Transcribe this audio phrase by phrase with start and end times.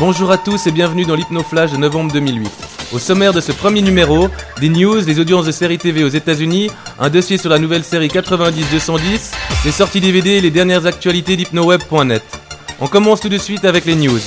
[0.00, 2.50] Bonjour à tous et bienvenue dans l'Hypnoflash de novembre 2008.
[2.94, 6.70] Au sommaire de ce premier numéro, des news, des audiences de séries TV aux États-Unis,
[6.98, 9.34] un dossier sur la nouvelle série 90-210,
[9.66, 12.22] les sorties DVD et les dernières actualités d'hypnoweb.net.
[12.80, 14.18] On commence tout de suite avec les news.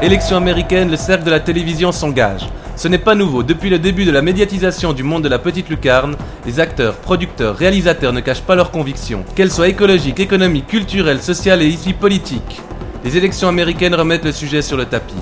[0.00, 2.42] Élection américaine, le cercle de la télévision s'engage.
[2.76, 5.68] Ce n'est pas nouveau, depuis le début de la médiatisation du monde de la petite
[5.68, 11.22] lucarne, les acteurs, producteurs, réalisateurs ne cachent pas leurs convictions, qu'elles soient écologiques, économiques, culturelles,
[11.22, 12.60] sociales et ici politiques.
[13.04, 15.14] Les élections américaines remettent le sujet sur le tapis.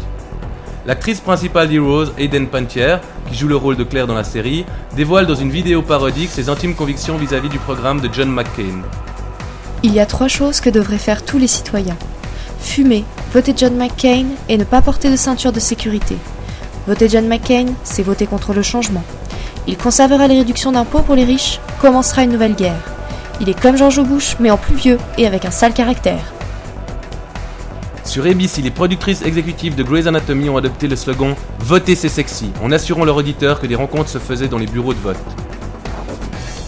[0.86, 2.96] L'actrice principale d'Heroes, Aiden Pantier,
[3.28, 4.64] qui joue le rôle de Claire dans la série,
[4.96, 8.80] dévoile dans une vidéo parodique ses intimes convictions vis-à-vis du programme de John McCain.
[9.82, 11.96] Il y a trois choses que devraient faire tous les citoyens.
[12.60, 16.16] Fumer, voter John McCain et ne pas porter de ceinture de sécurité.
[16.86, 19.04] Voter John McCain, c'est voter contre le changement.
[19.68, 22.80] Il conservera les réductions d'impôts pour les riches, commencera une nouvelle guerre.
[23.40, 26.32] Il est comme George Bush, mais en plus vieux et avec un sale caractère.
[28.04, 32.50] Sur ABC, les productrices exécutives de Grey's Anatomy ont adopté le slogan Voter c'est sexy,
[32.60, 35.16] en assurant leurs auditeurs que des rencontres se faisaient dans les bureaux de vote.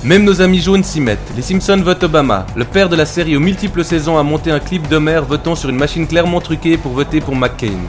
[0.04, 1.32] Même nos amis jaunes s'y mettent.
[1.34, 2.46] Les Simpsons votent Obama.
[2.54, 5.70] Le père de la série aux multiples saisons a monté un clip d'Homer votant sur
[5.70, 7.80] une machine clairement truquée pour voter pour McCain.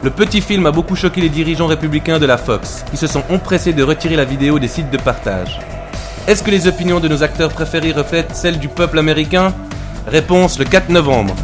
[0.00, 3.24] Le petit film a beaucoup choqué les dirigeants républicains de la Fox, qui se sont
[3.30, 5.58] empressés de retirer la vidéo des sites de partage.
[6.28, 9.52] Est-ce que les opinions de nos acteurs préférés reflètent celles du peuple américain?
[10.06, 11.34] Réponse le 4 novembre.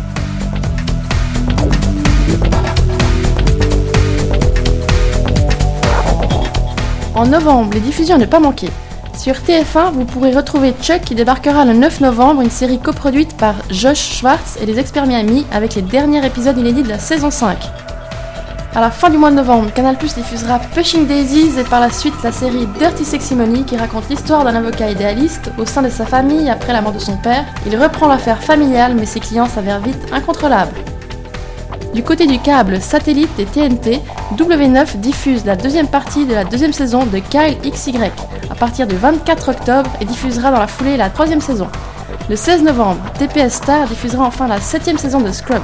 [7.17, 8.71] En novembre, les diffusions ne pas manquer.
[9.19, 13.57] Sur TF1, vous pourrez retrouver Chuck qui débarquera le 9 novembre, une série coproduite par
[13.71, 17.59] Josh Schwartz et les experts Miami avec les derniers épisodes inédits de la saison 5.
[18.77, 21.91] À la fin du mois de novembre, Canal Plus diffusera Pushing Daisies et par la
[21.91, 25.89] suite la série Dirty Sexy Money qui raconte l'histoire d'un avocat idéaliste au sein de
[25.89, 27.45] sa famille après la mort de son père.
[27.69, 30.75] Il reprend l'affaire familiale mais ses clients s'avèrent vite incontrôlables.
[31.95, 34.01] Du côté du câble satellite et TNT,
[34.37, 37.95] W9 diffuse la deuxième partie de la deuxième saison de Kyle XY
[38.51, 41.69] à partir du 24 octobre et diffusera dans la foulée la troisième saison.
[42.29, 45.61] Le 16 novembre, TPS Star diffusera enfin la septième saison de Scrubs.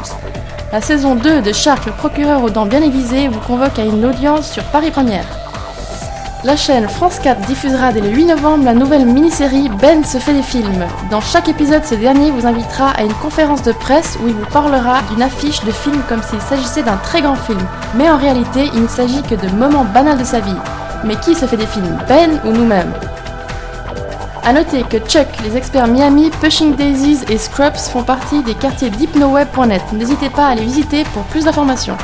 [0.72, 4.04] La saison 2 de Shark, le procureur aux dents bien aiguisées, vous convoque à une
[4.04, 5.26] audience sur Paris Première.
[6.44, 10.32] La chaîne France 4 diffusera dès le 8 novembre la nouvelle mini-série Ben se fait
[10.32, 10.86] des films.
[11.10, 14.46] Dans chaque épisode, ce dernier vous invitera à une conférence de presse où il vous
[14.52, 17.66] parlera d'une affiche de film comme s'il s'agissait d'un très grand film.
[17.96, 20.54] Mais en réalité, il ne s'agit que de moments banals de sa vie.
[21.02, 22.92] Mais qui se fait des films Ben ou nous-mêmes?
[24.42, 28.90] A noter que Chuck, les experts Miami, Pushing Daisies et Scrubs font partie des quartiers
[28.90, 29.82] d'hypnoweb.net.
[29.92, 31.96] N'hésitez pas à les visiter pour plus d'informations.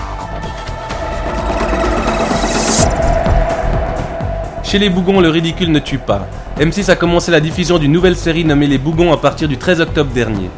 [4.62, 6.26] Chez les Bougons, le ridicule ne tue pas.
[6.58, 9.80] M6 a commencé la diffusion d'une nouvelle série nommée Les Bougons à partir du 13
[9.80, 10.50] octobre dernier.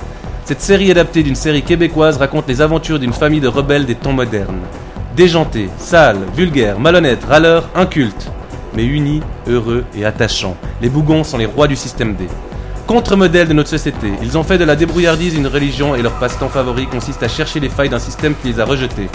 [0.44, 4.12] Cette série adaptée d'une série québécoise raconte les aventures d'une famille de rebelles des temps
[4.12, 4.62] modernes.
[5.14, 8.30] Déjantés, sales, vulgaires, malhonnêtes, râleurs, incultes
[8.78, 10.56] mais unis, heureux et attachants.
[10.80, 12.28] Les Bougons sont les rois du système D.
[12.86, 16.48] Contre-modèle de notre société, ils ont fait de la débrouillardise une religion et leur passe-temps
[16.48, 19.08] favori consiste à chercher les failles d'un système qui les a rejetés.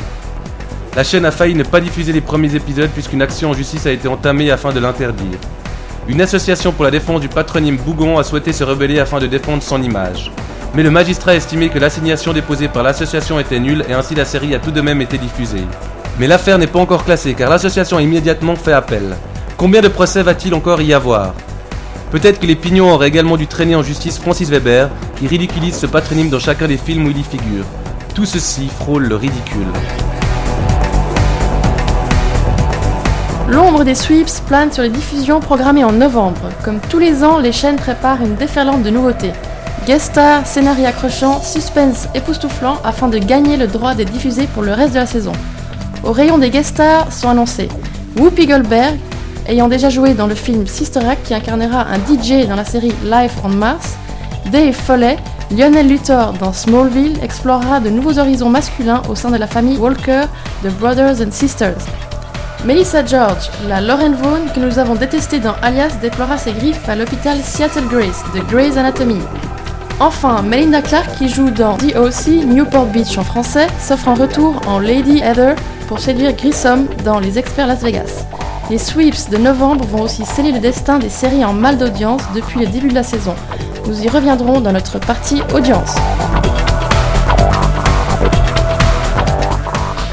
[0.98, 3.94] La chaîne a failli ne pas diffuser les premiers épisodes puisqu'une action en justice a
[3.94, 5.38] été entamée afin de l'interdire.
[6.10, 9.64] Une association pour la défense du patronyme Bougon a souhaité se rebeller afin de défendre
[9.64, 10.30] son image.
[10.76, 14.26] Mais le magistrat a estimé que l'assignation déposée par l'association était nulle et ainsi la
[14.26, 15.64] série a tout de même été diffusée.
[16.20, 19.16] Mais l'affaire n'est pas encore classée car l'association a immédiatement fait appel.
[19.58, 21.34] Combien de procès va-t-il encore y avoir?
[22.12, 25.86] Peut-être que les pignons auraient également dû traîner en justice Francis Weber, qui ridiculise ce
[25.86, 27.66] patronyme dans chacun des films où il y figure.
[28.14, 29.68] Tout ceci frôle le ridicule.
[33.48, 36.50] L'ombre des sweeps plane sur les diffusions programmées en novembre.
[36.64, 39.34] Comme tous les ans, les chaînes préparent une déferlante de nouveautés.
[39.86, 44.74] Guest star, scénario accrochant, suspense époustouflant afin de gagner le droit d'être diffusé pour le
[44.74, 45.34] reste de la saison.
[46.04, 47.70] Au rayon des guest stars sont annoncés
[48.18, 48.98] Whoopi Goldberg,
[49.48, 52.94] ayant déjà joué dans le film Sister Act qui incarnera un DJ dans la série
[53.04, 53.98] Life on Mars,
[54.52, 55.18] Dave Foley,
[55.52, 60.24] Lionel Luthor dans Smallville explorera de nouveaux horizons masculins au sein de la famille Walker
[60.64, 61.86] de Brothers and Sisters.
[62.66, 66.96] Melissa George, la Lauren Vaughn que nous avons détestée dans Alias, déplora ses griffes à
[66.96, 69.20] l'hôpital Seattle Grace de Grey's Anatomy.
[70.00, 71.96] Enfin, Melinda Clark, qui joue dans The.
[72.46, 75.56] Newport Beach en français, s'offre un retour en Lady Heather
[75.88, 78.26] pour séduire Grissom dans Les Experts Las Vegas.
[78.70, 82.60] Les sweeps de novembre vont aussi sceller le destin des séries en mal d'audience depuis
[82.60, 83.36] le début de la saison.
[83.88, 85.96] Nous y reviendrons dans notre partie audience.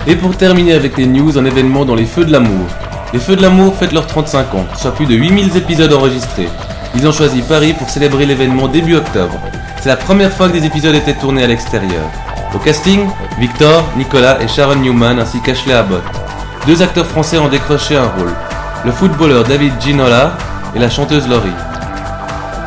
[0.09, 2.67] Et pour terminer avec les news, un événement dans les Feux de l'amour.
[3.13, 6.49] Les Feux de l'amour fêtent leurs 35 ans, soit plus de 8000 épisodes enregistrés.
[6.97, 9.39] ils ont choisi Paris pour célébrer l'événement début octobre.
[9.81, 12.11] C'est la première fois que des épisodes étaient tournés à l'extérieur.
[12.53, 13.07] Au casting,
[13.39, 16.03] Victor, Nicolas et Sharon Newman ainsi qu'Ashley Abbott.
[16.67, 18.33] Deux acteurs français ont décroché un rôle.
[18.85, 20.33] Le footballeur David Ginola
[20.75, 21.49] et la chanteuse Laurie.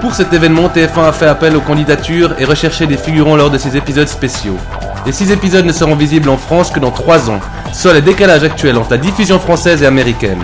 [0.01, 3.57] Pour cet événement, TF1 a fait appel aux candidatures et recherché des figurants lors de
[3.59, 4.57] ces épisodes spéciaux.
[5.05, 7.39] Les six épisodes ne seront visibles en France que dans trois ans,
[7.71, 10.43] soit le décalage actuel entre la diffusion française et américaine.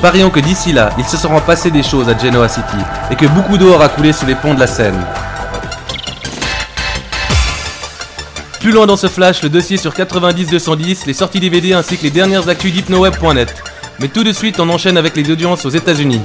[0.00, 2.76] Parions que d'ici là, il se sera passé des choses à Genoa City
[3.10, 5.04] et que beaucoup d'eau aura coulé sous les ponts de la Seine.
[8.66, 12.10] Plus loin dans ce flash, le dossier sur 90-210, les sorties DVD ainsi que les
[12.10, 13.54] dernières actus d'hypnoweb.net.
[14.00, 16.20] Mais tout de suite, on enchaîne avec les audiences aux États-Unis.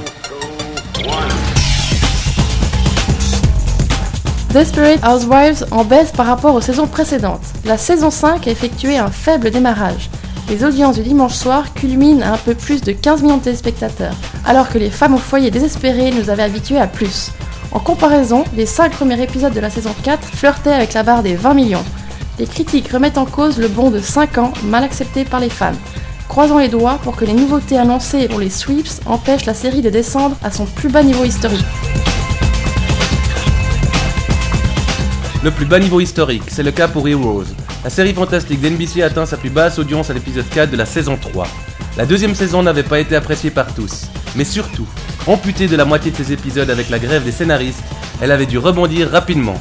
[4.52, 7.44] Desperate Housewives en baisse par rapport aux saisons précédentes.
[7.64, 10.10] La saison 5 a effectué un faible démarrage.
[10.48, 14.16] Les audiences du dimanche soir culminent à un peu plus de 15 millions de téléspectateurs,
[14.44, 17.30] alors que les femmes au foyer désespérées nous avaient habitués à plus.
[17.70, 21.36] En comparaison, les 5 premiers épisodes de la saison 4 flirtaient avec la barre des
[21.36, 21.84] 20 millions.
[22.38, 25.72] Les critiques remettent en cause le bond de 5 ans mal accepté par les fans.
[26.28, 29.90] Croisons les doigts pour que les nouveautés annoncées pour les sweeps empêchent la série de
[29.90, 31.64] descendre à son plus bas niveau historique.
[35.44, 37.44] Le plus bas niveau historique, c'est le cas pour Heroes.
[37.84, 41.18] La série fantastique d'NBC atteint sa plus basse audience à l'épisode 4 de la saison
[41.20, 41.46] 3.
[41.98, 44.06] La deuxième saison n'avait pas été appréciée par tous,
[44.36, 44.86] mais surtout,
[45.26, 47.82] amputée de la moitié de ses épisodes avec la grève des scénaristes,
[48.22, 49.60] elle avait dû rebondir rapidement.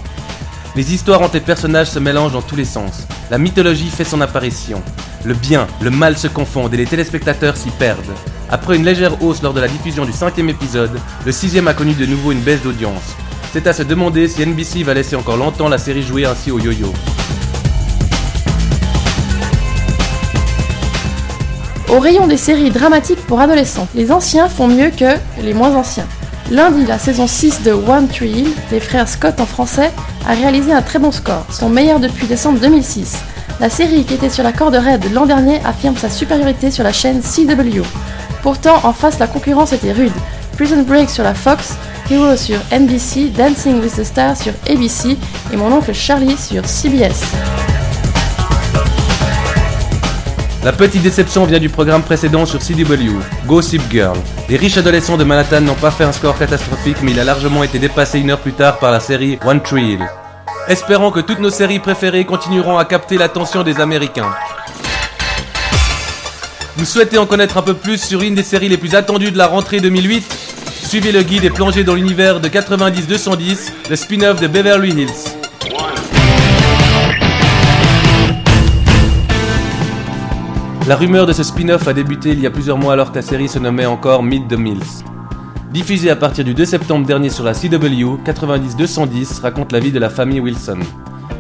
[0.74, 3.06] Les histoires entre les personnages se mélangent dans tous les sens.
[3.30, 4.82] La mythologie fait son apparition.
[5.26, 8.16] Le bien, le mal se confondent et les téléspectateurs s'y perdent.
[8.50, 11.94] Après une légère hausse lors de la diffusion du cinquième épisode, le sixième a connu
[11.94, 13.18] de nouveau une baisse d'audience.
[13.52, 16.60] C'est à se demander si NBC va laisser encore longtemps la série jouer ainsi au
[16.60, 16.94] yo-yo.
[21.90, 26.08] Au rayon des séries dramatiques pour adolescents, les anciens font mieux que les moins anciens.
[26.52, 29.90] Lundi, la saison 6 de One Tree Hill, des frères Scott en français,
[30.28, 33.20] a réalisé un très bon score, son meilleur depuis décembre 2006.
[33.62, 36.92] La série qui était sur la corde raide l'an dernier affirme sa supériorité sur la
[36.92, 37.84] chaîne CW.
[38.44, 40.12] Pourtant, en face, la concurrence était rude.
[40.58, 41.76] Prison Break sur la Fox,
[42.10, 45.18] Hero sur NBC, Dancing with the Stars sur ABC
[45.54, 47.22] et mon oncle Charlie sur CBS.
[50.64, 53.18] La petite déception vient du programme précédent sur CW,
[53.48, 54.16] Gossip Girl.
[54.48, 57.64] Les riches adolescents de Manhattan n'ont pas fait un score catastrophique, mais il a largement
[57.64, 60.08] été dépassé une heure plus tard par la série One Tree Hill.
[60.68, 64.30] Espérons que toutes nos séries préférées continueront à capter l'attention des Américains.
[66.78, 69.38] Vous souhaitez en connaître un peu plus sur une des séries les plus attendues de
[69.40, 70.52] la rentrée 2008
[70.92, 75.31] Suivez le guide et plongez dans l'univers de 90-210, le spin-off de Beverly Hills.
[80.88, 83.22] La rumeur de ce spin-off a débuté il y a plusieurs mois alors que la
[83.22, 85.04] série se nommait encore Meet the Mills.
[85.72, 90.00] Diffusée à partir du 2 septembre dernier sur la CW, 90-210 raconte la vie de
[90.00, 90.80] la famille Wilson.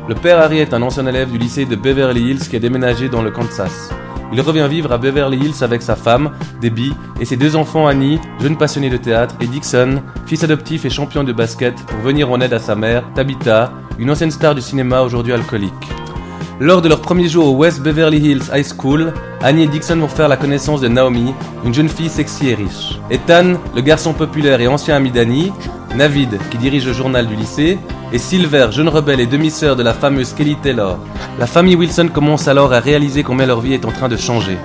[0.07, 3.09] Le père Harry est un ancien élève du lycée de Beverly Hills qui a déménagé
[3.09, 3.89] dans le Kansas.
[4.31, 8.19] Il revient vivre à Beverly Hills avec sa femme, Debbie, et ses deux enfants Annie,
[8.39, 12.39] jeune passionnée de théâtre, et Dixon, fils adoptif et champion de basket, pour venir en
[12.41, 16.00] aide à sa mère, Tabitha, une ancienne star du cinéma aujourd'hui alcoolique.
[16.63, 20.07] Lors de leur premier jour au West Beverly Hills High School, Annie et Dixon vont
[20.07, 21.33] faire la connaissance de Naomi,
[21.65, 22.99] une jeune fille sexy et riche.
[23.09, 25.51] Ethan, le garçon populaire et ancien ami d'Annie,
[25.95, 27.79] Navid, qui dirige le journal du lycée,
[28.13, 30.99] et Silver, jeune rebelle et demi-sœur de la fameuse Kelly Taylor.
[31.39, 34.59] La famille Wilson commence alors à réaliser combien leur vie est en train de changer.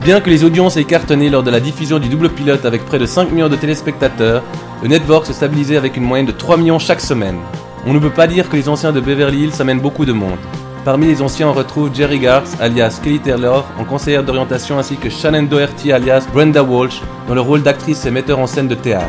[0.00, 2.98] Bien que les audiences aient cartonné lors de la diffusion du double pilote avec près
[2.98, 4.42] de 5 millions de téléspectateurs,
[4.82, 7.38] le network se stabilisait avec une moyenne de 3 millions chaque semaine.
[7.86, 10.38] On ne peut pas dire que les anciens de Beverly Hills amènent beaucoup de monde.
[10.84, 15.08] Parmi les anciens, on retrouve Jerry Garth, alias Kelly Taylor, en conseillère d'orientation, ainsi que
[15.08, 19.08] Shannon Doherty, alias Brenda Walsh, dans le rôle d'actrice et metteur en scène de théâtre.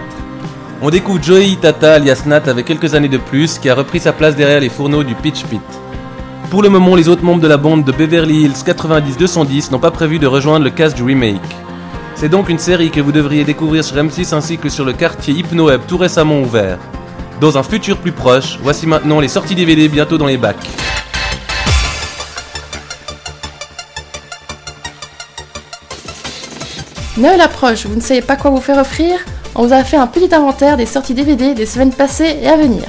[0.81, 4.13] On découvre Joey Itata, alias Nat, avec quelques années de plus, qui a repris sa
[4.13, 5.59] place derrière les fourneaux du Pitch Pit.
[6.49, 9.91] Pour le moment, les autres membres de la bande de Beverly Hills 90-210 n'ont pas
[9.91, 11.41] prévu de rejoindre le cast du remake.
[12.15, 15.33] C'est donc une série que vous devriez découvrir sur M6 ainsi que sur le quartier
[15.33, 16.77] HypnoWeb tout récemment ouvert.
[17.41, 20.94] Dans un futur plus proche, voici maintenant les sorties DVD bientôt dans les bacs.
[27.17, 29.17] Noël approche, vous ne savez pas quoi vous faire offrir
[29.55, 32.57] On vous a fait un petit inventaire des sorties DVD des semaines passées et à
[32.57, 32.83] venir.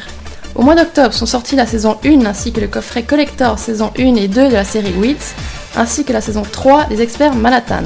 [0.56, 4.16] Au mois d'octobre sont sortis la saison 1 ainsi que le coffret collector saison 1
[4.16, 5.34] et 2 de la série Wheats,
[5.76, 7.84] ainsi que la saison 3 des experts Manhattan.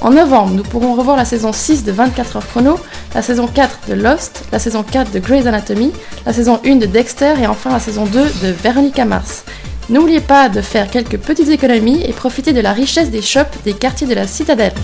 [0.00, 2.78] En novembre, nous pourrons revoir la saison 6 de 24 heures chrono,
[3.12, 5.92] la saison 4 de Lost, la saison 4 de Grey's Anatomy,
[6.24, 9.42] la saison 1 de Dexter et enfin la saison 2 de Veronica Mars.
[9.90, 13.72] N'oubliez pas de faire quelques petites économies et profiter de la richesse des shops des
[13.72, 14.74] quartiers de la citadelle.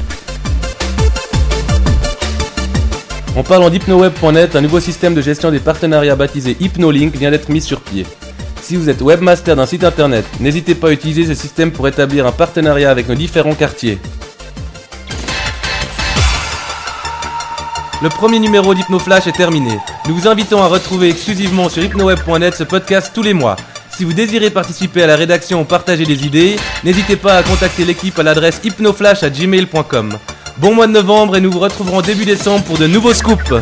[3.38, 7.61] En parlant d'hypnoweb.net, un nouveau système de gestion des partenariats baptisé HypnoLink vient d'être mis
[7.61, 8.04] sur pied.
[8.61, 12.26] Si vous êtes webmaster d'un site internet, n'hésitez pas à utiliser ce système pour établir
[12.26, 14.00] un partenariat avec nos différents quartiers.
[18.02, 19.78] Le premier numéro d'HypnoFlash est terminé.
[20.09, 23.54] Nous vous invitons à retrouver exclusivement sur hypnoweb.net ce podcast tous les mois.
[23.97, 27.85] Si vous désirez participer à la rédaction ou partager des idées, n'hésitez pas à contacter
[27.85, 30.18] l'équipe à l'adresse hypnoflash@gmail.com.
[30.61, 33.53] Bon mois de novembre et nous vous retrouverons début décembre pour de nouveaux scoops.